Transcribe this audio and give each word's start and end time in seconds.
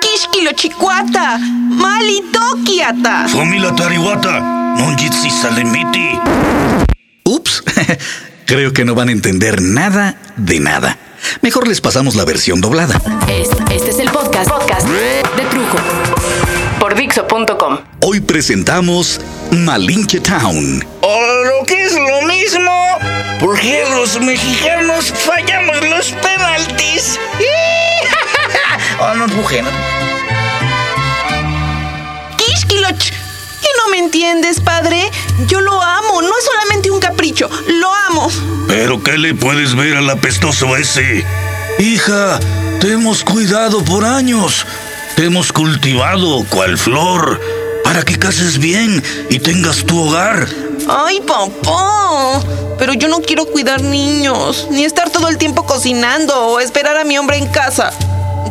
Kishkilo 0.00 0.52
chicuata, 0.54 1.38
malitokiata. 1.68 3.28
Fomila 3.28 3.72
tariwata, 3.72 4.40
non 4.40 4.96
salemiti. 5.30 6.18
Ups, 7.24 7.62
creo 8.46 8.72
que 8.72 8.86
no 8.86 8.94
van 8.94 9.10
a 9.10 9.12
entender 9.12 9.60
nada 9.60 10.16
de 10.36 10.58
nada. 10.58 10.96
Mejor 11.42 11.68
les 11.68 11.82
pasamos 11.82 12.14
la 12.14 12.24
versión 12.24 12.62
doblada. 12.62 13.02
Este, 13.28 13.76
este 13.76 13.90
es 13.90 13.98
el 13.98 14.08
podcast, 14.08 14.48
podcast 14.48 14.88
de 14.88 15.44
Trujo 15.50 15.76
por 16.80 16.94
Dixo.com. 16.94 17.80
Hoy 18.00 18.20
presentamos 18.20 19.20
Malinche 19.50 20.20
Town. 20.20 20.95
O 21.08 21.20
lo 21.20 21.64
que 21.64 21.80
es 21.84 21.92
lo 21.92 22.22
mismo, 22.22 22.98
porque 23.38 23.84
los 23.90 24.20
mexicanos 24.20 25.12
fallamos 25.14 25.76
los 25.88 26.10
penaltis. 26.10 27.20
oh, 28.98 29.14
no 29.14 29.26
empuje, 29.26 29.62
no. 29.62 29.70
Kishkiloch, 32.36 32.98
¿qué 32.98 33.68
no 33.84 33.90
me 33.92 33.98
entiendes, 33.98 34.58
padre? 34.58 35.08
Yo 35.46 35.60
lo 35.60 35.80
amo, 35.80 36.22
no 36.22 36.36
es 36.36 36.44
solamente 36.44 36.90
un 36.90 36.98
capricho, 36.98 37.48
lo 37.68 37.88
amo. 38.08 38.28
¿Pero 38.66 39.00
qué 39.00 39.16
le 39.16 39.32
puedes 39.32 39.76
ver 39.76 39.98
al 39.98 40.10
apestoso 40.10 40.76
ese? 40.76 41.24
Hija, 41.78 42.40
te 42.80 42.90
hemos 42.90 43.22
cuidado 43.22 43.84
por 43.84 44.04
años. 44.04 44.66
Te 45.14 45.26
hemos 45.26 45.52
cultivado 45.52 46.44
cual 46.50 46.76
flor 46.76 47.40
para 47.84 48.02
que 48.02 48.18
cases 48.18 48.58
bien 48.58 49.00
y 49.30 49.38
tengas 49.38 49.86
tu 49.86 49.96
hogar. 50.02 50.48
Ay, 50.88 51.20
papá. 51.20 52.40
Pero 52.78 52.92
yo 52.92 53.08
no 53.08 53.20
quiero 53.20 53.46
cuidar 53.46 53.82
niños, 53.82 54.68
ni 54.70 54.84
estar 54.84 55.10
todo 55.10 55.28
el 55.28 55.38
tiempo 55.38 55.64
cocinando 55.64 56.34
o 56.48 56.60
esperar 56.60 56.96
a 56.96 57.04
mi 57.04 57.18
hombre 57.18 57.38
en 57.38 57.46
casa. 57.46 57.92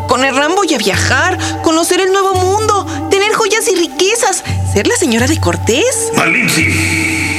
Con 0.08 0.24
Hernán 0.24 0.56
voy 0.56 0.74
a 0.74 0.78
viajar, 0.78 1.38
conocer 1.64 2.00
el 2.02 2.12
nuevo 2.12 2.34
mundo, 2.34 2.86
tener 3.10 3.34
joyas 3.34 3.68
y 3.68 3.76
riquezas, 3.76 4.44
ser 4.74 4.88
la 4.88 4.96
señora 4.96 5.28
de 5.28 5.40
Cortés. 5.40 6.12
¡Malinci! 6.16 7.35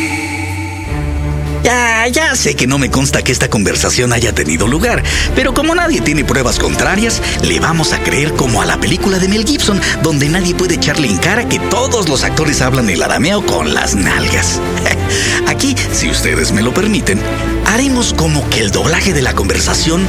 Ya, 1.66 2.06
ya 2.06 2.36
sé 2.36 2.54
que 2.54 2.68
no 2.68 2.78
me 2.78 2.92
consta 2.92 3.22
que 3.22 3.32
esta 3.32 3.50
conversación 3.50 4.12
haya 4.12 4.32
tenido 4.32 4.68
lugar, 4.68 5.02
pero 5.34 5.52
como 5.52 5.74
nadie 5.74 6.00
tiene 6.00 6.24
pruebas 6.24 6.60
contrarias, 6.60 7.20
le 7.42 7.58
vamos 7.58 7.92
a 7.92 7.98
creer 8.04 8.34
como 8.34 8.62
a 8.62 8.66
la 8.66 8.78
película 8.78 9.18
de 9.18 9.26
Mel 9.26 9.44
Gibson, 9.44 9.80
donde 10.00 10.28
nadie 10.28 10.54
puede 10.54 10.76
echarle 10.76 11.08
en 11.08 11.16
cara 11.16 11.48
que 11.48 11.58
todos 11.58 12.08
los 12.08 12.22
actores 12.22 12.62
hablan 12.62 12.88
el 12.88 13.02
arameo 13.02 13.44
con 13.44 13.74
las 13.74 13.96
nalgas. 13.96 14.60
Aquí, 15.48 15.74
si 15.90 16.08
ustedes 16.08 16.52
me 16.52 16.62
lo 16.62 16.72
permiten, 16.72 17.20
haremos 17.66 18.14
como 18.14 18.48
que 18.48 18.60
el 18.60 18.70
doblaje 18.70 19.12
de 19.12 19.22
la 19.22 19.34
conversación 19.34 20.06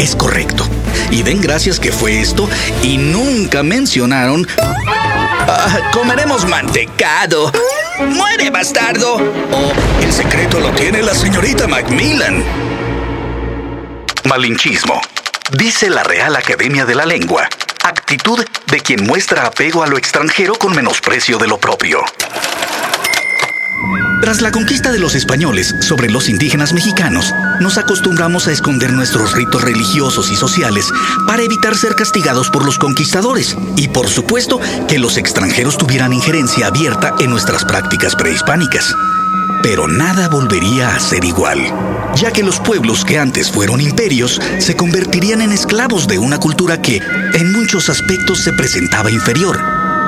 es 0.00 0.16
correcto. 0.16 0.66
Y 1.12 1.22
den 1.22 1.40
gracias 1.40 1.78
que 1.78 1.92
fue 1.92 2.20
esto 2.20 2.48
y 2.82 2.98
nunca 2.98 3.62
mencionaron... 3.62 4.48
Ah, 4.60 5.78
comeremos 5.92 6.44
mantecado. 6.44 7.52
¡Muere, 8.06 8.50
bastardo! 8.50 9.16
O 9.16 9.72
el 10.00 10.12
secreto 10.12 10.60
lo 10.60 10.70
tiene 10.70 11.02
la 11.02 11.14
señorita 11.14 11.66
Macmillan. 11.66 12.44
Malinchismo. 14.24 15.00
Dice 15.52 15.90
la 15.90 16.04
Real 16.04 16.36
Academia 16.36 16.84
de 16.84 16.94
la 16.94 17.06
Lengua. 17.06 17.48
Actitud 17.82 18.44
de 18.66 18.80
quien 18.80 19.04
muestra 19.04 19.46
apego 19.46 19.82
a 19.82 19.88
lo 19.88 19.98
extranjero 19.98 20.54
con 20.54 20.76
menosprecio 20.76 21.38
de 21.38 21.48
lo 21.48 21.58
propio. 21.58 22.04
Tras 24.20 24.40
la 24.40 24.50
conquista 24.50 24.90
de 24.90 24.98
los 24.98 25.14
españoles 25.14 25.74
sobre 25.80 26.10
los 26.10 26.28
indígenas 26.28 26.72
mexicanos, 26.72 27.32
nos 27.60 27.78
acostumbramos 27.78 28.48
a 28.48 28.52
esconder 28.52 28.92
nuestros 28.92 29.32
ritos 29.32 29.62
religiosos 29.62 30.30
y 30.30 30.36
sociales 30.36 30.86
para 31.26 31.42
evitar 31.42 31.76
ser 31.76 31.94
castigados 31.94 32.50
por 32.50 32.64
los 32.64 32.78
conquistadores 32.78 33.56
y 33.76 33.88
por 33.88 34.08
supuesto 34.08 34.60
que 34.88 34.98
los 34.98 35.16
extranjeros 35.16 35.78
tuvieran 35.78 36.12
injerencia 36.12 36.66
abierta 36.66 37.14
en 37.20 37.30
nuestras 37.30 37.64
prácticas 37.64 38.16
prehispánicas. 38.16 38.92
Pero 39.62 39.86
nada 39.86 40.28
volvería 40.28 40.94
a 40.94 41.00
ser 41.00 41.24
igual, 41.24 41.58
ya 42.16 42.32
que 42.32 42.42
los 42.42 42.58
pueblos 42.60 43.04
que 43.04 43.18
antes 43.18 43.50
fueron 43.50 43.80
imperios 43.80 44.40
se 44.58 44.76
convertirían 44.76 45.42
en 45.42 45.52
esclavos 45.52 46.06
de 46.08 46.18
una 46.18 46.38
cultura 46.38 46.82
que, 46.82 47.00
en 47.34 47.52
muchos 47.52 47.88
aspectos, 47.88 48.42
se 48.42 48.52
presentaba 48.52 49.10
inferior 49.10 49.58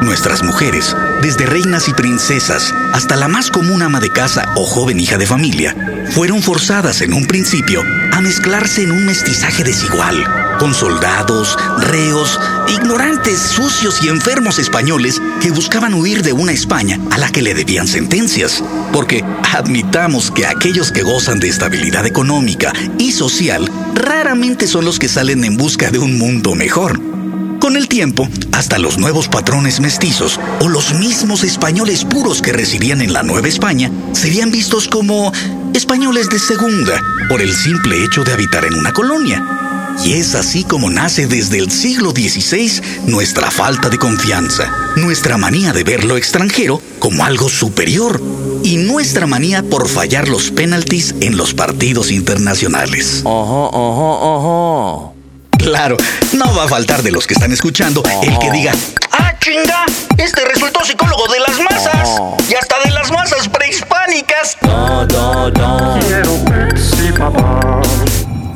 Nuestras 0.02 0.42
mujeres, 0.42 0.96
desde 1.22 1.47
reinas 1.47 1.88
y 1.88 1.92
princesas 1.94 2.75
hasta 2.92 3.16
la 3.16 3.28
más 3.28 3.50
común 3.50 3.82
ama 3.82 4.00
de 4.00 4.10
casa 4.10 4.44
o 4.56 4.64
joven 4.64 5.00
hija 5.00 5.19
de 5.19 5.26
familia, 5.26 5.75
fueron 6.10 6.42
forzadas 6.42 7.00
en 7.00 7.12
un 7.12 7.26
principio 7.26 7.82
a 8.12 8.20
mezclarse 8.20 8.82
en 8.82 8.92
un 8.92 9.06
mestizaje 9.06 9.62
desigual, 9.62 10.25
con 10.59 10.75
soldados, 10.75 11.56
reos, 11.78 12.38
ignorantes, 12.69 13.41
sucios 13.41 14.03
y 14.03 14.09
enfermos 14.09 14.59
españoles 14.59 15.20
que 15.41 15.50
buscaban 15.50 15.94
huir 15.94 16.22
de 16.22 16.32
una 16.32 16.53
España 16.53 16.98
a 17.10 17.19
la 17.19 17.30
que 17.30 17.42
le 17.42 17.54
debían 17.54 17.86
sentencias. 17.86 18.62
Porque 18.92 19.25
admitamos 19.53 20.30
que 20.30 20.47
aquellos 20.47 20.92
que 20.92 21.03
gozan 21.03 21.41
de 21.41 21.48
estabilidad 21.48 22.06
económica 22.06 22.72
y 22.98 23.12
social 23.12 23.70
raramente 23.94 24.66
son 24.66 24.84
los 24.84 24.98
que 24.98 25.09
salen 25.09 25.44
en 25.44 25.56
busca 25.56 25.91
de 25.91 25.98
un 25.98 26.19
mundo 26.19 26.54
mejor. 26.54 27.00
Con 27.60 27.76
el 27.76 27.88
tiempo, 27.88 28.26
hasta 28.53 28.78
los 28.78 28.97
nuevos 28.97 29.28
patrones 29.28 29.81
mestizos 29.81 30.41
o 30.60 30.69
los 30.69 30.94
mismos 30.94 31.44
españoles 31.44 32.06
puros 32.06 32.41
que 32.41 32.54
residían 32.54 33.03
en 33.03 33.12
la 33.12 33.22
Nueva 33.22 33.48
España 33.48 33.91
serían 34.12 34.50
vistos 34.50 34.88
como 34.88 35.31
españoles 35.75 36.31
de 36.31 36.38
segunda 36.38 37.03
por 37.28 37.43
el 37.43 37.53
simple 37.53 38.03
hecho 38.03 38.25
de 38.25 38.32
habitar 38.32 38.65
en 38.65 38.75
una 38.75 38.94
colonia. 38.94 39.44
Y 40.03 40.15
es 40.15 40.34
así 40.34 40.65
como 40.65 40.88
nace 40.88 41.26
desde 41.26 41.59
el 41.59 41.71
siglo 41.71 42.12
XVI 42.12 42.81
nuestra 43.06 43.50
falta 43.50 43.91
de 43.91 43.98
confianza, 43.98 44.72
nuestra 44.97 45.37
manía 45.37 45.75
de 45.75 45.84
ver 45.84 46.04
lo 46.04 46.16
extranjero 46.16 46.81
como 46.98 47.27
algo 47.27 47.50
superior 47.50 48.22
y 48.65 48.78
nuestra 48.78 49.27
manía 49.27 49.62
por 49.62 49.87
fallar 49.87 50.28
los 50.28 50.50
penaltis 50.50 51.15
en 51.21 51.37
los 51.37 51.53
partidos 51.53 52.10
internacionales. 52.10 53.21
Ojo, 53.25 53.69
ojo, 53.71 54.21
ojo. 54.22 55.19
Claro, 55.62 55.97
no 56.32 56.54
va 56.54 56.65
a 56.65 56.69
faltar 56.69 57.03
de 57.03 57.10
los 57.10 57.26
que 57.26 57.34
están 57.34 57.53
escuchando 57.53 58.03
el 58.22 58.38
que 58.38 58.50
diga, 58.50 58.72
¡Ah, 59.12 59.34
chinga! 59.38 59.84
Este 60.16 60.44
resultó 60.44 60.84
psicólogo 60.84 61.31
de 61.32 61.41
las 61.41 61.60
masas 61.60 62.21
y 62.48 62.54
hasta 62.54 62.76
de 62.84 62.91
las 62.91 63.10
masas 63.12 63.48
prehispánicas. 63.48 64.56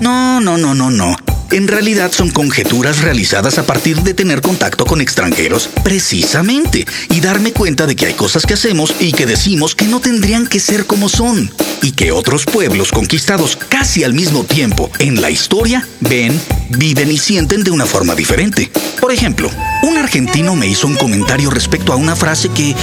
No, 0.01 0.41
no, 0.41 0.57
no, 0.57 0.75
no, 0.75 0.91
no. 0.91 1.17
En 1.51 1.69
realidad 1.69 2.11
son 2.11 2.31
conjeturas 2.31 3.01
realizadas 3.03 3.59
a 3.59 3.67
partir 3.67 4.01
de 4.03 4.15
tener 4.15 4.41
contacto 4.41 4.87
con 4.87 5.01
extranjeros, 5.01 5.69
precisamente, 5.85 6.87
y 7.11 7.21
darme 7.21 7.53
cuenta 7.53 7.87
de 7.87 7.95
que 7.95 8.07
hay 8.07 8.15
cosas 8.15 8.45
que 8.45 8.55
hacemos 8.55 8.95
y 8.99 9.13
que 9.13 9.27
decimos 9.27 9.75
que 9.75 9.85
no 9.85 10.01
tendrían 10.01 10.47
que 10.47 10.59
ser 10.59 10.87
como 10.87 11.09
son, 11.09 11.53
y 11.83 11.93
que 11.93 12.13
otros 12.13 12.45
pueblos 12.45 12.91
conquistados 12.93 13.57
casi 13.57 14.05
al 14.05 14.15
mismo 14.15 14.45
tiempo 14.45 14.91
en 14.99 15.21
la 15.21 15.31
historia 15.31 15.87
ven, 16.01 16.41
viven 16.71 17.11
y 17.11 17.19
sienten 17.19 17.65
de 17.65 17.71
una 17.71 17.87
forma 17.87 18.15
diferente. 18.15 18.71
Por 19.01 19.13
ejemplo, 19.13 19.51
un 19.83 19.99
argentino 19.99 20.57
me 20.57 20.67
hizo 20.67 20.87
un 20.87 20.97
comentario 20.97 21.51
respecto 21.51 21.93
a 21.93 21.97
una 21.97 22.17
frase 22.17 22.49
que 22.49 22.75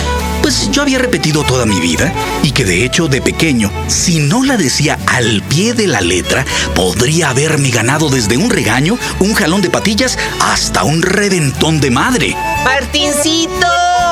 pues 0.41 0.69
yo 0.71 0.81
había 0.81 0.99
repetido 0.99 1.43
toda 1.43 1.65
mi 1.65 1.79
vida 1.79 2.13
y 2.43 2.51
que 2.51 2.65
de 2.65 2.83
hecho 2.83 3.07
de 3.07 3.21
pequeño, 3.21 3.71
si 3.87 4.19
no 4.19 4.43
la 4.43 4.57
decía 4.57 4.99
al 5.07 5.41
pie 5.43 5.73
de 5.73 5.87
la 5.87 6.01
letra, 6.01 6.45
podría 6.75 7.29
haberme 7.29 7.69
ganado 7.69 8.09
desde 8.09 8.37
un 8.37 8.49
regaño, 8.49 8.97
un 9.19 9.33
jalón 9.33 9.61
de 9.61 9.69
patillas, 9.69 10.17
hasta 10.39 10.83
un 10.83 11.01
reventón 11.01 11.79
de 11.79 11.91
madre. 11.91 12.35
Martincito. 12.63 14.10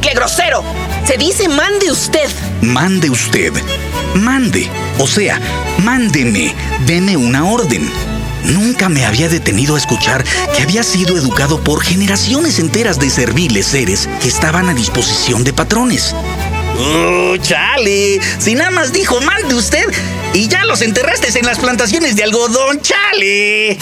Qué, 0.00 0.14
grosero. 0.14 0.62
Se 1.06 1.16
dice 1.16 1.48
mande 1.48 1.90
usted. 1.90 2.28
Mande 2.62 3.10
usted. 3.10 3.52
Mande. 4.14 4.68
O 4.98 5.06
sea, 5.06 5.40
mándeme. 5.84 6.54
Deme 6.86 7.16
una 7.16 7.44
orden. 7.44 7.88
Nunca 8.44 8.88
me 8.88 9.04
había 9.04 9.28
detenido 9.28 9.74
a 9.74 9.78
escuchar 9.78 10.24
que 10.56 10.62
había 10.62 10.82
sido 10.82 11.16
educado 11.16 11.62
por 11.62 11.82
generaciones 11.82 12.58
enteras 12.58 12.98
de 12.98 13.10
serviles 13.10 13.66
seres 13.66 14.08
que 14.22 14.28
estaban 14.28 14.68
a 14.68 14.74
disposición 14.74 15.44
de 15.44 15.52
patrones. 15.52 16.14
¡Oh, 16.78 17.36
chale! 17.38 18.20
Si 18.38 18.54
nada 18.54 18.70
más 18.70 18.92
dijo, 18.92 19.20
mande 19.20 19.54
usted 19.54 19.84
y 20.32 20.48
ya 20.48 20.64
los 20.64 20.82
enterraste 20.82 21.36
en 21.38 21.46
las 21.46 21.58
plantaciones 21.58 22.16
de 22.16 22.24
algodón, 22.24 22.80
chale. 22.80 23.78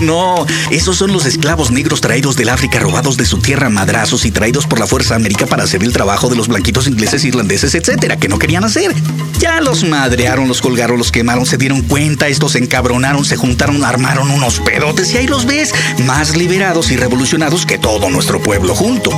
No, 0.00 0.46
esos 0.70 0.96
son 0.96 1.12
los 1.12 1.24
esclavos 1.24 1.70
negros 1.70 2.02
traídos 2.02 2.36
del 2.36 2.50
África 2.50 2.78
robados 2.78 3.16
de 3.16 3.24
su 3.24 3.38
tierra 3.38 3.70
madrazos 3.70 4.26
y 4.26 4.30
traídos 4.30 4.66
por 4.66 4.78
la 4.78 4.86
Fuerza 4.86 5.14
América 5.14 5.46
para 5.46 5.64
hacer 5.64 5.82
el 5.82 5.92
trabajo 5.92 6.28
de 6.28 6.36
los 6.36 6.48
blanquitos 6.48 6.86
ingleses, 6.86 7.24
irlandeses, 7.24 7.74
etcétera, 7.74 8.18
que 8.18 8.28
no 8.28 8.38
querían 8.38 8.64
hacer. 8.64 8.94
Ya 9.38 9.60
los 9.60 9.84
madrearon, 9.84 10.48
los 10.48 10.60
colgaron, 10.60 10.98
los 10.98 11.10
quemaron, 11.10 11.46
se 11.46 11.56
dieron 11.56 11.82
cuenta, 11.82 12.28
estos 12.28 12.52
se 12.52 12.58
encabronaron, 12.58 13.24
se 13.24 13.36
juntaron, 13.36 13.84
armaron 13.84 14.30
unos 14.30 14.60
pedotes 14.60 15.12
y 15.14 15.18
ahí 15.18 15.26
los 15.26 15.46
ves, 15.46 15.72
más 16.04 16.36
liberados 16.36 16.90
y 16.90 16.96
revolucionados 16.96 17.64
que 17.64 17.78
todo 17.78 18.10
nuestro 18.10 18.42
pueblo 18.42 18.74
junto. 18.74 19.10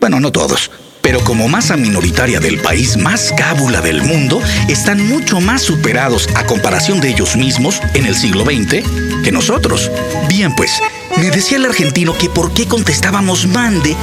Bueno, 0.00 0.20
no 0.20 0.32
todos, 0.32 0.70
Pero 1.06 1.22
como 1.22 1.46
masa 1.46 1.76
minoritaria 1.76 2.40
del 2.40 2.58
país 2.58 2.96
más 2.96 3.32
cábula 3.36 3.80
del 3.80 4.02
mundo, 4.02 4.42
están 4.66 5.06
mucho 5.06 5.40
más 5.40 5.62
superados 5.62 6.28
a 6.34 6.46
comparación 6.46 7.00
de 7.00 7.10
ellos 7.10 7.36
mismos 7.36 7.80
en 7.94 8.06
el 8.06 8.16
siglo 8.16 8.44
XX 8.44 8.82
que 9.22 9.30
nosotros. 9.30 9.92
Bien, 10.28 10.52
pues, 10.56 10.72
me 11.16 11.30
decía 11.30 11.58
el 11.58 11.66
argentino 11.66 12.12
que 12.18 12.28
por 12.28 12.52
qué 12.54 12.66
contestábamos 12.66 13.46
mande 13.46 13.94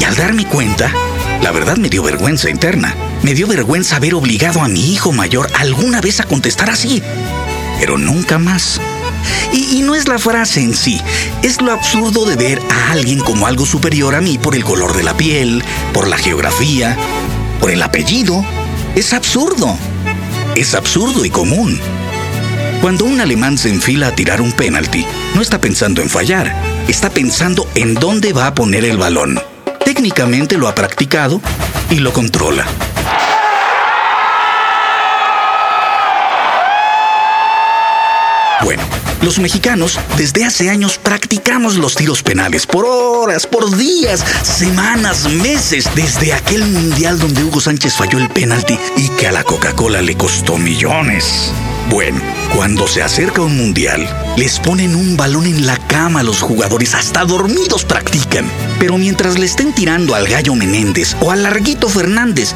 y 0.00 0.04
al 0.04 0.14
darme 0.14 0.46
cuenta, 0.46 0.92
la 1.42 1.50
verdad 1.50 1.78
me 1.78 1.88
dio 1.88 2.04
vergüenza 2.04 2.48
interna. 2.48 2.94
Me 3.22 3.34
dio 3.34 3.48
vergüenza 3.48 3.96
haber 3.96 4.14
obligado 4.14 4.62
a 4.62 4.68
mi 4.68 4.92
hijo 4.92 5.10
mayor 5.10 5.50
alguna 5.58 6.00
vez 6.00 6.20
a 6.20 6.26
contestar 6.26 6.70
así, 6.70 7.02
pero 7.80 7.98
nunca 7.98 8.38
más. 8.38 8.80
Y, 9.52 9.82
no 9.82 9.94
es 9.94 10.08
la 10.08 10.18
frase 10.18 10.60
en 10.60 10.74
sí, 10.74 11.00
es 11.42 11.60
lo 11.60 11.72
absurdo 11.72 12.24
de 12.24 12.36
ver 12.36 12.60
a 12.70 12.92
alguien 12.92 13.18
como 13.18 13.46
algo 13.46 13.66
superior 13.66 14.14
a 14.14 14.20
mí 14.20 14.38
por 14.38 14.54
el 14.54 14.64
color 14.64 14.96
de 14.96 15.02
la 15.02 15.16
piel, 15.16 15.62
por 15.92 16.08
la 16.08 16.16
geografía, 16.16 16.96
por 17.60 17.70
el 17.70 17.82
apellido. 17.82 18.44
Es 18.94 19.12
absurdo. 19.12 19.76
Es 20.54 20.74
absurdo 20.74 21.24
y 21.24 21.30
común. 21.30 21.78
Cuando 22.80 23.04
un 23.04 23.20
alemán 23.20 23.58
se 23.58 23.70
enfila 23.70 24.08
a 24.08 24.14
tirar 24.14 24.40
un 24.40 24.52
penalti, 24.52 25.06
no 25.34 25.42
está 25.42 25.60
pensando 25.60 26.02
en 26.02 26.10
fallar, 26.10 26.54
está 26.88 27.10
pensando 27.10 27.68
en 27.74 27.94
dónde 27.94 28.32
va 28.32 28.48
a 28.48 28.54
poner 28.54 28.84
el 28.84 28.98
balón. 28.98 29.40
Técnicamente 29.84 30.58
lo 30.58 30.68
ha 30.68 30.74
practicado 30.74 31.40
y 31.90 31.96
lo 31.96 32.12
controla. 32.12 32.66
Bueno, 38.64 38.82
los 39.22 39.38
mexicanos 39.38 39.98
desde 40.16 40.44
hace 40.44 40.68
años 40.68 40.98
practicamos 40.98 41.76
los 41.76 41.94
tiros 41.94 42.22
penales 42.22 42.66
por 42.66 42.84
horas, 42.84 43.46
por 43.46 43.76
días, 43.76 44.24
semanas, 44.42 45.28
meses, 45.30 45.88
desde 45.94 46.32
aquel 46.32 46.64
mundial 46.66 47.18
donde 47.18 47.44
Hugo 47.44 47.60
Sánchez 47.60 47.94
falló 47.94 48.18
el 48.18 48.28
penalti 48.28 48.78
y 48.96 49.08
que 49.10 49.28
a 49.28 49.32
la 49.32 49.44
Coca-Cola 49.44 50.02
le 50.02 50.16
costó 50.16 50.58
millones. 50.58 51.52
Bueno, 51.88 52.20
cuando 52.54 52.86
se 52.86 53.02
acerca 53.02 53.42
un 53.42 53.56
mundial, 53.56 54.08
les 54.36 54.58
ponen 54.58 54.94
un 54.94 55.16
balón 55.16 55.46
en 55.46 55.66
la 55.66 55.76
cama 55.88 56.20
a 56.20 56.22
los 56.22 56.40
jugadores, 56.40 56.94
hasta 56.94 57.24
dormidos 57.24 57.84
practican. 57.84 58.50
Pero 58.78 58.98
mientras 58.98 59.38
le 59.38 59.46
estén 59.46 59.74
tirando 59.74 60.14
al 60.14 60.26
Gallo 60.26 60.54
Menéndez 60.54 61.16
o 61.20 61.30
al 61.30 61.42
Larguito 61.42 61.88
Fernández, 61.88 62.54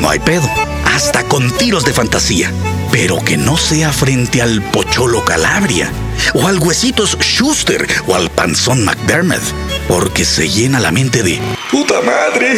no 0.00 0.10
hay 0.10 0.18
pedo, 0.18 0.48
hasta 0.94 1.24
con 1.24 1.50
tiros 1.56 1.84
de 1.84 1.92
fantasía. 1.92 2.50
Pero 2.92 3.18
que 3.24 3.36
no 3.36 3.56
sea 3.56 3.92
frente 3.92 4.42
al 4.42 4.62
Pocholo 4.70 5.24
Calabria, 5.24 5.90
o 6.34 6.46
al 6.46 6.58
Huesitos 6.58 7.16
Schuster, 7.20 7.86
o 8.06 8.14
al 8.14 8.30
Panzón 8.30 8.84
McDermott, 8.84 9.42
porque 9.88 10.24
se 10.24 10.48
llena 10.48 10.80
la 10.80 10.90
mente 10.90 11.22
de 11.22 11.40
¡Puta 11.70 12.00
madre! 12.00 12.54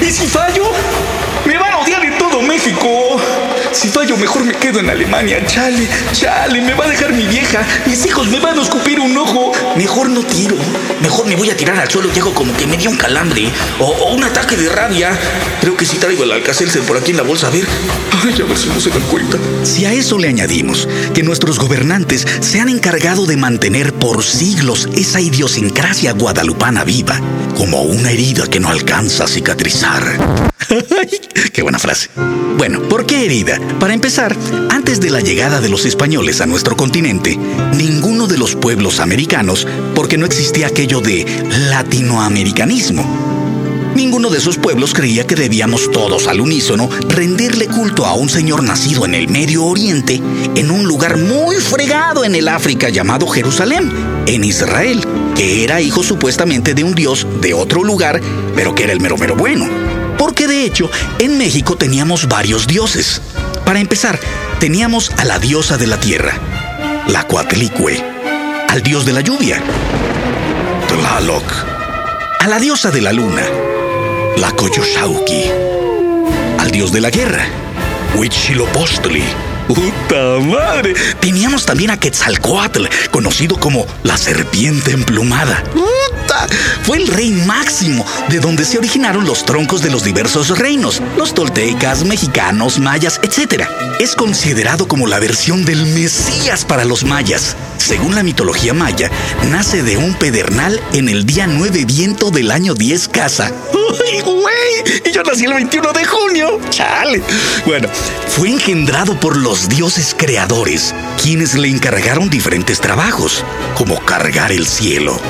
¿Y 0.00 0.10
si 0.10 0.26
fallo? 0.26 0.64
¡Me 1.46 1.56
van 1.56 1.72
a 1.72 1.78
odiar 1.78 2.04
en 2.04 2.18
todo 2.18 2.42
México! 2.42 3.09
Si 3.80 3.88
fallo, 3.88 4.14
mejor 4.18 4.44
me 4.44 4.52
quedo 4.52 4.80
en 4.80 4.90
Alemania. 4.90 5.42
Chale, 5.46 5.88
chale, 6.12 6.60
me 6.60 6.74
va 6.74 6.84
a 6.84 6.88
dejar 6.88 7.14
mi 7.14 7.26
vieja. 7.26 7.66
Mis 7.86 8.04
hijos 8.04 8.28
me 8.28 8.38
van 8.38 8.58
a 8.58 8.62
escupir 8.62 9.00
un 9.00 9.16
ojo. 9.16 9.52
Mejor 9.74 10.10
no 10.10 10.22
tiro. 10.22 10.54
Mejor 11.00 11.24
me 11.24 11.34
voy 11.34 11.48
a 11.48 11.56
tirar 11.56 11.78
al 11.78 11.90
suelo 11.90 12.10
y 12.14 12.18
hago 12.18 12.34
como 12.34 12.54
que 12.58 12.66
me 12.66 12.76
dio 12.76 12.90
un 12.90 12.98
calambre. 12.98 13.48
O, 13.78 14.12
un 14.12 14.22
ataque 14.22 14.54
de 14.58 14.68
rabia. 14.68 15.18
Creo 15.62 15.78
que 15.78 15.86
si 15.86 15.96
traigo 15.96 16.24
el 16.24 16.32
Alcacelser 16.32 16.82
por 16.82 16.98
aquí 16.98 17.12
en 17.12 17.16
la 17.16 17.22
bolsa. 17.22 17.46
A 17.46 17.50
ver. 17.50 17.64
Ay, 18.22 18.42
a 18.42 18.44
ver 18.44 18.58
si 18.58 18.68
no 18.68 18.78
se 18.80 18.90
dan 18.90 19.00
cuenta. 19.04 19.38
Si 19.62 19.86
a 19.86 19.94
eso 19.94 20.18
le 20.18 20.28
añadimos 20.28 20.86
que 21.14 21.22
nuestros 21.22 21.58
gobernantes 21.58 22.26
se 22.40 22.60
han 22.60 22.68
encargado 22.68 23.24
de 23.24 23.38
mantener 23.38 23.94
por 23.94 24.22
siglos 24.22 24.90
esa 24.94 25.22
idiosincrasia 25.22 26.12
guadalupana 26.12 26.84
viva, 26.84 27.18
como 27.56 27.80
una 27.80 28.10
herida 28.10 28.46
que 28.46 28.60
no 28.60 28.68
alcanza 28.68 29.24
a 29.24 29.28
cicatrizar. 29.28 30.18
¡Qué 31.52 31.62
buena 31.62 31.78
frase! 31.78 32.10
Bueno, 32.56 32.82
¿por 32.82 33.06
qué 33.06 33.24
herida? 33.24 33.58
Para 33.78 33.94
empezar, 33.94 34.36
antes 34.70 35.00
de 35.00 35.10
la 35.10 35.20
llegada 35.20 35.60
de 35.60 35.68
los 35.68 35.86
españoles 35.86 36.40
a 36.40 36.46
nuestro 36.46 36.76
continente, 36.76 37.38
ninguno 37.76 38.26
de 38.26 38.38
los 38.38 38.56
pueblos 38.56 39.00
americanos, 39.00 39.66
porque 39.94 40.18
no 40.18 40.26
existía 40.26 40.66
aquello 40.66 41.00
de 41.00 41.26
latinoamericanismo, 41.70 43.30
Ninguno 43.94 44.30
de 44.30 44.38
esos 44.38 44.56
pueblos 44.56 44.94
creía 44.94 45.26
que 45.26 45.34
debíamos 45.34 45.90
todos 45.90 46.28
al 46.28 46.40
unísono 46.40 46.88
rendirle 47.08 47.66
culto 47.66 48.06
a 48.06 48.14
un 48.14 48.28
señor 48.28 48.62
nacido 48.62 49.04
en 49.04 49.14
el 49.14 49.28
Medio 49.28 49.64
Oriente, 49.64 50.22
en 50.54 50.70
un 50.70 50.86
lugar 50.86 51.18
muy 51.18 51.56
fregado 51.56 52.24
en 52.24 52.34
el 52.34 52.48
África 52.48 52.88
llamado 52.88 53.26
Jerusalén, 53.26 53.92
en 54.26 54.44
Israel, 54.44 55.04
que 55.36 55.64
era 55.64 55.80
hijo 55.80 56.02
supuestamente 56.02 56.72
de 56.72 56.84
un 56.84 56.94
dios 56.94 57.26
de 57.40 57.52
otro 57.52 57.82
lugar, 57.82 58.20
pero 58.54 58.74
que 58.74 58.84
era 58.84 58.92
el 58.92 59.00
mero 59.00 59.18
mero 59.18 59.34
bueno. 59.34 59.68
Porque 60.16 60.46
de 60.46 60.64
hecho, 60.64 60.88
en 61.18 61.36
México 61.36 61.76
teníamos 61.76 62.28
varios 62.28 62.66
dioses. 62.66 63.20
Para 63.70 63.78
empezar, 63.78 64.18
teníamos 64.58 65.12
a 65.16 65.24
la 65.24 65.38
diosa 65.38 65.76
de 65.76 65.86
la 65.86 66.00
tierra, 66.00 66.32
la 67.06 67.22
Coatlicue, 67.28 68.02
al 68.66 68.82
dios 68.82 69.06
de 69.06 69.12
la 69.12 69.20
lluvia, 69.20 69.62
Tlaloc, 70.88 71.44
a 72.40 72.48
la 72.48 72.58
diosa 72.58 72.90
de 72.90 73.00
la 73.00 73.12
luna, 73.12 73.44
la 74.38 74.50
Coyoshauki, 74.50 75.44
al 76.58 76.72
dios 76.72 76.90
de 76.90 77.00
la 77.00 77.10
guerra, 77.10 77.46
Huitzilopochtli. 78.16 79.22
¡Puta 79.68 80.40
madre! 80.40 80.94
Teníamos 81.20 81.64
también 81.64 81.92
a 81.92 81.96
Quetzalcoatl, 81.96 82.86
conocido 83.12 83.56
como 83.60 83.86
la 84.02 84.16
serpiente 84.16 84.90
emplumada. 84.90 85.62
Fue 86.82 86.98
el 86.98 87.08
rey 87.08 87.30
máximo, 87.30 88.06
de 88.28 88.40
donde 88.40 88.64
se 88.64 88.78
originaron 88.78 89.26
los 89.26 89.44
troncos 89.44 89.82
de 89.82 89.90
los 89.90 90.04
diversos 90.04 90.58
reinos, 90.58 91.02
los 91.16 91.34
toltecas, 91.34 92.04
mexicanos, 92.04 92.78
mayas, 92.78 93.20
etc. 93.22 93.64
Es 93.98 94.14
considerado 94.14 94.88
como 94.88 95.06
la 95.06 95.18
versión 95.18 95.64
del 95.64 95.86
Mesías 95.86 96.64
para 96.64 96.84
los 96.84 97.04
mayas. 97.04 97.56
Según 97.76 98.14
la 98.14 98.22
mitología 98.22 98.74
maya, 98.74 99.10
nace 99.50 99.82
de 99.82 99.96
un 99.96 100.14
pedernal 100.14 100.80
en 100.92 101.08
el 101.08 101.26
día 101.26 101.46
9 101.46 101.84
viento 101.86 102.30
del 102.30 102.50
año 102.50 102.74
10 102.74 103.08
casa. 103.08 103.52
¡Uy, 103.72 104.20
güey! 104.20 105.00
Y 105.04 105.12
yo 105.12 105.22
nací 105.22 105.44
el 105.44 105.54
21 105.54 105.92
de 105.92 106.04
junio. 106.04 106.60
¡Chale! 106.70 107.22
Bueno, 107.66 107.88
fue 108.28 108.50
engendrado 108.50 109.18
por 109.18 109.36
los 109.36 109.68
dioses 109.68 110.14
creadores, 110.16 110.94
quienes 111.22 111.54
le 111.54 111.68
encargaron 111.68 112.30
diferentes 112.30 112.80
trabajos, 112.80 113.44
como 113.74 113.98
cargar 114.04 114.52
el 114.52 114.66
cielo, 114.66 115.20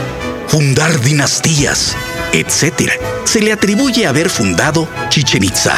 fundar 0.50 1.00
dinastías, 1.00 1.96
etc. 2.32 2.90
Se 3.24 3.40
le 3.40 3.52
atribuye 3.52 4.08
haber 4.08 4.28
fundado 4.28 4.88
Chichen 5.08 5.44
Itza. 5.44 5.76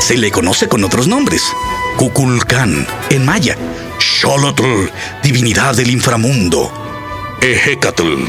Se 0.00 0.16
le 0.16 0.32
conoce 0.32 0.66
con 0.66 0.82
otros 0.82 1.06
nombres. 1.06 1.40
Kukulcán, 1.96 2.84
en 3.10 3.24
maya. 3.24 3.56
Xolotl, 4.00 4.90
divinidad 5.22 5.76
del 5.76 5.90
inframundo. 5.90 6.72
Ejecatl, 7.40 8.24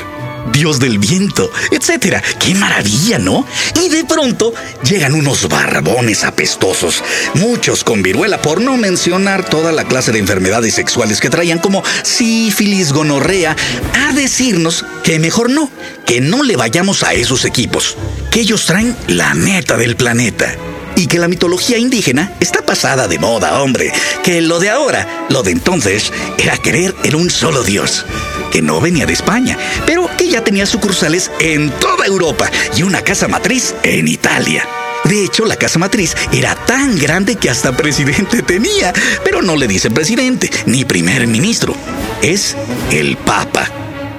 dios 0.51 0.79
del 0.79 1.00
viento, 1.00 1.51
etc. 1.72 2.18
¡Qué 2.39 2.56
maravilla, 2.56 3.20
¿no? 3.20 3.46
Y 3.82 3.89
de 3.89 4.03
pronto 4.06 4.53
llegan 4.84 5.13
unos 5.13 5.48
barbones 5.48 6.24
apestosos, 6.24 7.03
muchos 7.36 7.84
con 7.84 8.01
viruela, 8.01 8.41
por 8.41 8.62
no 8.62 8.77
mencionar 8.77 9.48
toda 9.48 9.72
la 9.72 9.86
clase 9.86 10.12
de 10.12 10.20
enfermedades 10.20 10.74
sexuales 10.74 11.20
que 11.20 11.29
traían 11.29 11.60
como 11.60 11.84
sífilis, 12.03 12.91
gonorrea, 12.94 13.56
a 13.94 14.13
decirnos 14.13 14.86
que 15.03 15.20
mejor 15.20 15.50
no, 15.50 15.70
que 16.06 16.22
no 16.22 16.44
le 16.44 16.56
vayamos 16.56 17.03
a 17.03 17.13
esos 17.13 17.46
equipos, 17.46 17.98
que 18.32 18.41
ellos 18.41 18.65
traen 18.65 18.96
la 19.08 19.34
neta 19.34 19.77
del 19.77 19.96
planeta. 19.96 20.56
Y 20.96 21.08
que 21.08 21.20
la 21.20 21.29
mitología 21.29 21.77
indígena 21.77 22.34
está 22.41 22.65
pasada 22.65 23.08
de 23.08 23.20
moda, 23.20 23.62
hombre. 23.62 23.94
Que 24.22 24.41
lo 24.41 24.60
de 24.60 24.70
ahora, 24.70 25.27
lo 25.29 25.44
de 25.44 25.51
entonces, 25.51 26.12
era 26.38 26.58
creer 26.58 26.94
en 27.06 27.15
un 27.15 27.29
solo 27.29 27.63
Dios 27.63 28.06
que 28.50 28.62
no 28.62 28.82
venía 28.82 29.06
de 29.06 29.13
España, 29.13 29.58
pero 29.86 30.10
que 30.18 30.29
ya 30.29 30.44
tenía 30.44 30.65
sucursales 30.65 31.32
en 31.39 31.70
toda 31.79 32.06
Europa 32.06 32.50
y 32.75 32.84
una 32.84 33.01
casa 33.01 33.27
matriz 33.27 33.75
en 33.84 34.08
Italia. 34.08 34.68
De 35.06 35.24
hecho, 35.24 35.46
la 35.46 35.56
casa 35.56 35.79
matriz 35.79 36.15
era 36.32 36.56
tan 36.56 36.98
grande 37.00 37.36
que 37.36 37.50
hasta 37.50 37.75
presidente 37.75 38.41
tenía, 38.46 38.94
pero 39.24 39.41
no 39.41 39.56
le 39.56 39.68
dicen 39.68 39.94
presidente 39.94 40.50
ni 40.65 40.86
primer 40.86 41.25
ministro. 41.27 41.75
Es 42.22 42.56
el 42.91 43.18
Papa. 43.18 43.68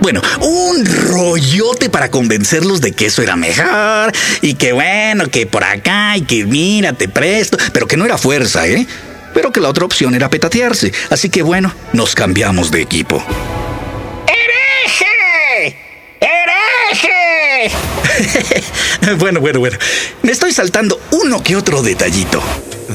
Bueno, 0.00 0.22
un 0.40 0.86
rollote 0.86 1.90
para 1.90 2.10
convencerlos 2.10 2.80
de 2.80 2.92
que 2.92 3.06
eso 3.06 3.22
era 3.22 3.36
mejor 3.36 4.12
y 4.40 4.54
que 4.54 4.72
bueno, 4.72 5.26
que 5.26 5.46
por 5.46 5.62
acá 5.62 6.16
y 6.16 6.22
que 6.22 6.46
mira, 6.46 6.94
te 6.94 7.06
presto, 7.06 7.58
pero 7.74 7.86
que 7.86 7.98
no 7.98 8.06
era 8.06 8.16
fuerza, 8.16 8.66
¿eh? 8.66 8.86
Pero 9.34 9.52
que 9.52 9.60
la 9.60 9.68
otra 9.68 9.84
opción 9.84 10.14
era 10.14 10.30
petatearse. 10.30 10.92
Así 11.10 11.28
que 11.28 11.42
bueno, 11.42 11.72
nos 11.92 12.14
cambiamos 12.14 12.70
de 12.70 12.80
equipo. 12.80 13.22
bueno, 19.18 19.40
bueno, 19.40 19.60
bueno. 19.60 19.78
Me 20.22 20.32
estoy 20.32 20.52
saltando 20.52 21.00
uno 21.12 21.42
que 21.42 21.56
otro 21.56 21.82
detallito. 21.82 22.42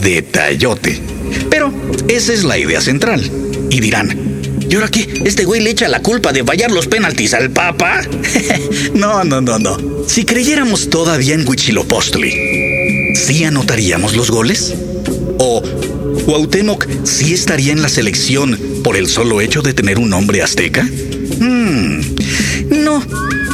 Detallote. 0.01 1.01
Pero 1.49 1.73
esa 2.07 2.33
es 2.33 2.43
la 2.43 2.57
idea 2.57 2.81
central. 2.81 3.29
Y 3.69 3.79
dirán, 3.79 4.41
¿y 4.69 4.75
ahora 4.75 4.87
qué? 4.87 5.21
¿Este 5.25 5.45
güey 5.45 5.61
le 5.61 5.71
echa 5.71 5.87
la 5.87 6.01
culpa 6.01 6.31
de 6.31 6.43
fallar 6.43 6.71
los 6.71 6.87
penaltis 6.87 7.33
al 7.33 7.51
Papa? 7.51 8.01
no, 8.93 9.23
no, 9.23 9.41
no, 9.41 9.59
no. 9.59 9.77
Si 10.07 10.25
creyéramos 10.25 10.89
todavía 10.89 11.33
en 11.33 11.47
Huitzilopochtli, 11.47 13.15
¿sí 13.15 13.43
anotaríamos 13.43 14.15
los 14.15 14.31
goles? 14.31 14.73
¿O 15.39 15.61
Cuauhtémoc 16.25 16.87
sí 17.03 17.33
estaría 17.33 17.73
en 17.73 17.81
la 17.81 17.89
selección 17.89 18.59
por 18.83 18.95
el 18.95 19.07
solo 19.07 19.41
hecho 19.41 19.61
de 19.61 19.73
tener 19.73 19.99
un 19.99 20.09
nombre 20.09 20.41
azteca? 20.41 20.87
Hmm, 21.39 21.99
no, 22.83 23.01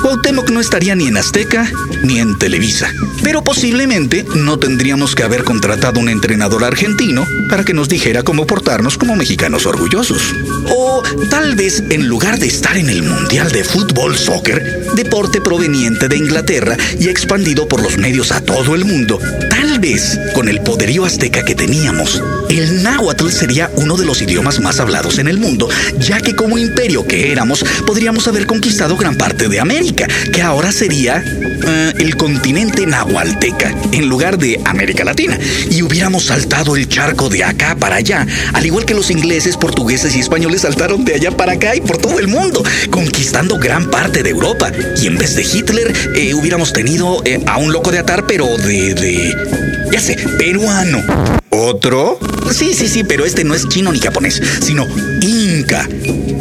Cuauhtémoc 0.01 0.49
no 0.49 0.59
estaría 0.59 0.95
ni 0.95 1.07
en 1.07 1.17
Azteca 1.17 1.71
ni 2.03 2.19
en 2.19 2.37
Televisa. 2.39 2.91
Pero 3.23 3.43
posiblemente 3.43 4.25
no 4.35 4.57
tendríamos 4.57 5.13
que 5.13 5.23
haber 5.23 5.43
contratado 5.43 5.99
un 5.99 6.09
entrenador 6.09 6.63
argentino 6.63 7.25
para 7.49 7.63
que 7.63 7.73
nos 7.73 7.87
dijera 7.87 8.23
cómo 8.23 8.47
portarnos 8.47 8.97
como 8.97 9.15
mexicanos 9.15 9.67
orgullosos. 9.67 10.33
O 10.69 11.03
tal 11.29 11.55
vez 11.55 11.83
en 11.89 12.07
lugar 12.07 12.39
de 12.39 12.47
estar 12.47 12.77
en 12.77 12.89
el 12.89 13.03
Mundial 13.03 13.51
de 13.51 13.63
Fútbol 13.63 14.17
Soccer, 14.17 14.87
deporte 14.95 15.39
proveniente 15.39 16.07
de 16.07 16.17
Inglaterra 16.17 16.77
y 16.99 17.07
expandido 17.07 17.67
por 17.67 17.83
los 17.83 17.97
medios 17.97 18.31
a 18.31 18.41
todo 18.41 18.73
el 18.73 18.85
mundo, 18.85 19.19
tal 19.49 19.79
vez 19.79 20.17
con 20.33 20.49
el 20.49 20.61
poderío 20.61 21.05
azteca 21.05 21.45
que 21.45 21.55
teníamos, 21.55 22.23
el 22.59 22.83
náhuatl 22.83 23.29
sería 23.29 23.71
uno 23.75 23.95
de 23.95 24.05
los 24.05 24.21
idiomas 24.21 24.59
más 24.59 24.79
hablados 24.79 25.19
en 25.19 25.27
el 25.27 25.37
mundo, 25.37 25.69
ya 25.99 26.19
que 26.19 26.35
como 26.35 26.57
imperio 26.57 27.05
que 27.05 27.31
éramos, 27.31 27.63
podríamos 27.85 28.27
haber 28.27 28.45
conquistado 28.45 28.97
gran 28.97 29.15
parte 29.15 29.47
de 29.47 29.59
América, 29.59 30.07
que 30.33 30.41
ahora 30.41 30.71
sería 30.71 31.23
eh, 31.23 31.93
el 31.99 32.17
continente 32.17 32.85
nahualteca 32.85 33.73
en 33.91 34.09
lugar 34.09 34.37
de 34.37 34.59
América 34.65 35.03
Latina 35.03 35.37
y 35.69 35.81
hubiéramos 35.81 36.25
saltado 36.25 36.75
el 36.75 36.89
charco 36.89 37.29
de 37.29 37.43
acá 37.43 37.75
para 37.75 37.97
allá, 37.97 38.25
al 38.53 38.65
igual 38.65 38.85
que 38.85 38.93
los 38.93 39.11
ingleses, 39.11 39.57
portugueses 39.57 40.15
y 40.15 40.19
españoles 40.19 40.61
saltaron 40.61 41.05
de 41.05 41.15
allá 41.15 41.31
para 41.31 41.53
acá 41.53 41.75
y 41.75 41.81
por 41.81 41.97
todo 41.97 42.19
el 42.19 42.27
mundo, 42.27 42.63
conquistando 42.89 43.57
gran 43.57 43.89
parte 43.89 44.23
de 44.23 44.29
Europa. 44.29 44.71
Y 45.01 45.07
en 45.07 45.17
vez 45.17 45.35
de 45.35 45.43
Hitler, 45.43 45.93
eh, 46.15 46.33
hubiéramos 46.33 46.73
tenido 46.73 47.21
eh, 47.25 47.39
a 47.47 47.57
un 47.57 47.71
loco 47.71 47.91
de 47.91 47.99
atar, 47.99 48.25
pero 48.27 48.45
de, 48.57 48.93
de, 48.93 49.60
ya 49.91 49.99
sé, 49.99 50.15
peruano. 50.37 51.03
¿Otro? 51.49 52.17
Sí, 52.51 52.73
sí, 52.73 52.87
sí, 52.87 53.03
pero 53.03 53.25
este 53.25 53.43
no 53.43 53.53
es 53.53 53.67
chino 53.67 53.91
ni 53.91 53.99
japonés, 53.99 54.41
sino 54.61 54.87
inca, 55.21 55.87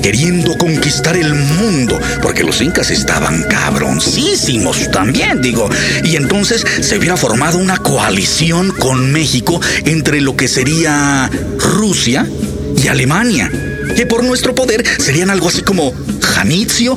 queriendo 0.02 0.56
conquistar 0.56 1.16
el 1.16 1.34
mundo, 1.34 1.98
porque 2.22 2.44
los 2.44 2.60
incas 2.60 2.90
estaban 2.90 3.42
cabroncísimos 3.44 4.90
también, 4.90 5.42
digo. 5.42 5.68
Y 6.04 6.16
entonces 6.16 6.64
se 6.80 6.96
hubiera 6.96 7.16
formado 7.16 7.58
una 7.58 7.76
coalición 7.76 8.70
con 8.70 9.12
México 9.12 9.60
entre 9.84 10.20
lo 10.20 10.36
que 10.36 10.48
sería 10.48 11.28
Rusia 11.58 12.26
y 12.76 12.88
Alemania, 12.88 13.50
que 13.96 14.06
por 14.06 14.22
nuestro 14.22 14.54
poder 14.54 14.84
serían 14.98 15.30
algo 15.30 15.48
así 15.48 15.62
como 15.62 15.92
Janitzio 16.20 16.96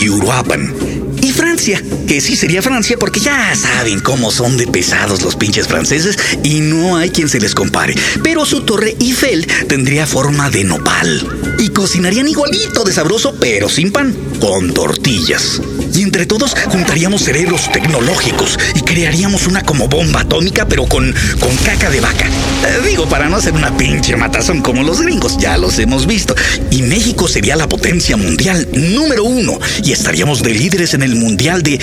y 0.00 0.08
Uruapan. 0.08 0.91
Francia, 1.32 1.82
que 2.06 2.20
sí 2.20 2.36
sería 2.36 2.62
Francia 2.62 2.96
porque 2.98 3.20
ya 3.20 3.54
saben 3.56 4.00
cómo 4.00 4.30
son 4.30 4.56
de 4.56 4.66
pesados 4.66 5.22
los 5.22 5.36
pinches 5.36 5.66
franceses 5.66 6.16
y 6.42 6.60
no 6.60 6.96
hay 6.96 7.10
quien 7.10 7.28
se 7.28 7.40
les 7.40 7.54
compare. 7.54 7.94
Pero 8.22 8.44
su 8.44 8.62
torre 8.62 8.96
Eiffel 9.00 9.46
tendría 9.68 10.06
forma 10.06 10.50
de 10.50 10.64
nopal 10.64 11.56
y 11.58 11.68
cocinarían 11.68 12.28
igualito 12.28 12.84
de 12.84 12.92
sabroso 12.92 13.34
pero 13.40 13.68
sin 13.68 13.92
pan, 13.92 14.14
con 14.40 14.72
tortillas. 14.72 15.60
Y 15.94 16.02
entre 16.02 16.26
todos 16.26 16.54
juntaríamos 16.68 17.22
cerebros 17.22 17.70
tecnológicos 17.70 18.58
y 18.74 18.80
crearíamos 18.80 19.46
una 19.46 19.62
como 19.62 19.88
bomba 19.88 20.20
atómica 20.20 20.66
pero 20.66 20.86
con, 20.86 21.14
con 21.38 21.56
caca 21.58 21.90
de 21.90 22.00
vaca. 22.00 22.26
Eh, 22.26 22.86
digo, 22.88 23.08
para 23.08 23.28
no 23.28 23.36
hacer 23.36 23.52
una 23.52 23.76
pinche 23.76 24.16
matazón 24.16 24.62
como 24.62 24.82
los 24.82 25.00
gringos, 25.00 25.36
ya 25.38 25.58
los 25.58 25.78
hemos 25.78 26.06
visto. 26.06 26.34
Y 26.70 26.82
México 26.82 27.28
sería 27.28 27.56
la 27.56 27.68
potencia 27.68 28.16
mundial 28.16 28.68
número 28.72 29.24
uno 29.24 29.58
y 29.82 29.92
estaríamos 29.92 30.42
de 30.42 30.54
líderes 30.54 30.94
en 30.94 31.02
el 31.02 31.16
mundial 31.16 31.62
de... 31.62 31.78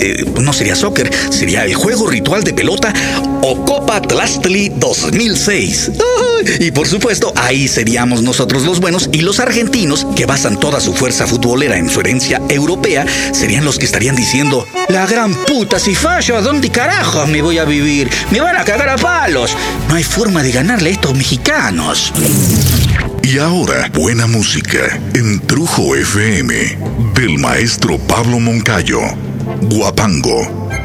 eh, 0.00 0.24
no 0.40 0.52
sería 0.52 0.74
soccer, 0.74 1.10
sería 1.30 1.64
el 1.64 1.74
juego 1.74 2.08
ritual 2.08 2.42
de 2.42 2.54
pelota 2.54 2.92
o 3.42 3.64
Copa 3.64 4.00
Tlastli 4.00 4.70
2006. 4.76 5.90
Ay, 5.94 6.66
Y 6.66 6.70
por 6.70 6.88
supuesto, 6.88 7.32
ahí 7.36 7.68
seríamos 7.68 8.22
nosotros 8.22 8.64
los 8.64 8.80
buenos 8.80 9.08
y 9.12 9.20
los 9.20 9.40
argentinos, 9.40 10.06
que 10.16 10.26
basan 10.26 10.58
toda 10.58 10.80
su 10.80 10.94
fuerza 10.94 11.26
futbolera 11.26 11.76
en 11.76 11.88
su 11.88 12.00
herencia 12.00 12.40
europea, 12.48 13.06
serían 13.32 13.64
los 13.64 13.78
que 13.78 13.84
estarían 13.84 14.16
diciendo, 14.16 14.66
la 14.88 15.06
gran 15.06 15.34
puta, 15.44 15.78
si 15.78 15.94
fallo, 15.94 16.36
¿a 16.36 16.40
dónde 16.40 16.70
carajos 16.70 17.28
me 17.28 17.42
voy 17.42 17.58
a 17.58 17.64
vivir? 17.64 18.10
Me 18.30 18.40
van 18.40 18.56
a 18.56 18.64
cagar 18.64 18.88
a 18.88 18.96
palos. 18.96 19.56
No 19.88 19.94
hay 19.94 20.04
forma 20.04 20.42
de 20.42 20.52
ganarle 20.52 20.90
a 20.90 20.92
estos 20.92 21.14
mexicanos. 21.14 22.12
Y 23.22 23.38
ahora, 23.38 23.88
buena 23.92 24.26
música 24.26 24.98
en 25.14 25.40
Trujo 25.40 25.94
FM 25.94 26.78
del 27.14 27.38
maestro 27.38 27.98
Pablo 27.98 28.40
Moncayo. 28.40 29.29
Guapango. 29.40 30.79